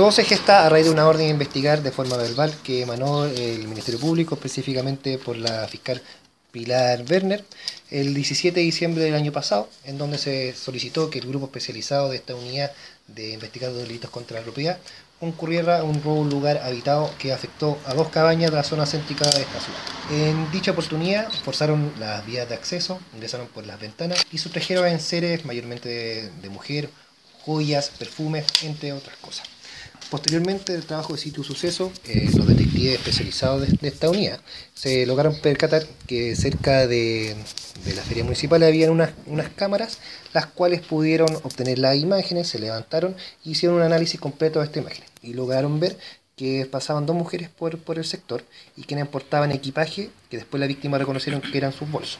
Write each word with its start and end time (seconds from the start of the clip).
todo 0.00 0.12
se 0.12 0.24
gesta 0.24 0.64
a 0.64 0.70
raíz 0.70 0.86
de 0.86 0.92
una 0.92 1.06
orden 1.06 1.26
de 1.26 1.32
investigar 1.32 1.82
de 1.82 1.92
forma 1.92 2.16
verbal 2.16 2.54
que 2.64 2.80
emanó 2.80 3.26
el 3.26 3.68
Ministerio 3.68 4.00
Público, 4.00 4.34
específicamente 4.34 5.18
por 5.18 5.36
la 5.36 5.68
fiscal 5.68 6.00
Pilar 6.50 7.04
Werner, 7.06 7.44
el 7.90 8.14
17 8.14 8.58
de 8.58 8.64
diciembre 8.64 9.04
del 9.04 9.14
año 9.14 9.30
pasado, 9.30 9.68
en 9.84 9.98
donde 9.98 10.16
se 10.16 10.54
solicitó 10.54 11.10
que 11.10 11.18
el 11.18 11.28
grupo 11.28 11.44
especializado 11.44 12.08
de 12.08 12.16
esta 12.16 12.34
unidad 12.34 12.72
de 13.08 13.34
investigar 13.34 13.74
delitos 13.74 14.08
contra 14.08 14.38
la 14.38 14.42
propiedad 14.42 14.78
concurriera 15.18 15.80
a 15.80 15.84
un 15.84 16.02
robo 16.02 16.24
lugar 16.24 16.62
habitado 16.64 17.10
que 17.18 17.34
afectó 17.34 17.76
a 17.84 17.92
dos 17.92 18.08
cabañas 18.08 18.52
de 18.52 18.56
la 18.56 18.64
zona 18.64 18.86
céntrica 18.86 19.28
de 19.28 19.42
esta 19.42 19.60
ciudad. 19.60 19.80
En 20.10 20.50
dicha 20.50 20.70
oportunidad 20.70 21.30
forzaron 21.44 21.92
las 21.98 22.24
vías 22.24 22.48
de 22.48 22.54
acceso, 22.54 22.98
ingresaron 23.12 23.48
por 23.48 23.66
las 23.66 23.78
ventanas 23.78 24.24
y 24.32 24.38
sustrajeron 24.38 24.86
en 24.86 24.98
seres 24.98 25.44
mayormente 25.44 25.90
de, 25.90 26.30
de 26.30 26.48
mujer, 26.48 26.88
joyas, 27.44 27.90
perfumes, 27.98 28.46
entre 28.62 28.94
otras 28.94 29.18
cosas. 29.18 29.59
Posteriormente 30.10 30.72
del 30.72 30.84
trabajo 30.84 31.12
de 31.12 31.20
sitio 31.20 31.44
suceso, 31.44 31.92
eh, 32.08 32.28
los 32.34 32.48
detectives 32.48 32.94
especializados 32.94 33.60
de, 33.60 33.88
esta 33.88 34.10
unidad 34.10 34.40
se 34.74 35.06
lograron 35.06 35.36
percatar 35.36 35.86
que 36.08 36.34
cerca 36.34 36.88
de, 36.88 37.36
la 37.94 38.02
feria 38.02 38.24
municipal 38.24 38.60
había 38.64 38.90
unas, 38.90 39.12
cámaras, 39.54 40.00
las 40.34 40.46
cuales 40.46 40.80
pudieron 40.80 41.28
obtener 41.44 41.78
las 41.78 41.96
imágenes, 41.96 42.48
se 42.48 42.58
levantaron 42.58 43.14
y 43.44 43.52
hicieron 43.52 43.76
un 43.76 43.82
análisis 43.82 44.18
completo 44.18 44.58
de 44.58 44.66
esta 44.66 44.80
imagen. 44.80 45.04
Y 45.22 45.34
lograron 45.34 45.78
ver 45.78 45.96
que 46.34 46.66
pasaban 46.68 47.06
dos 47.06 47.14
mujeres 47.14 47.48
por, 47.48 47.78
por 47.78 47.96
el 47.96 48.04
sector 48.04 48.42
y 48.76 48.82
quienes 48.82 49.06
portaban 49.06 49.52
equipaje 49.52 50.10
que 50.28 50.38
después 50.38 50.60
la 50.60 50.66
víctima 50.66 50.98
reconocieron 50.98 51.40
que 51.40 51.56
eran 51.56 51.72
sus 51.72 51.88
bolsos. 51.88 52.18